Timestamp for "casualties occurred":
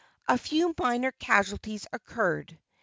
1.11-2.57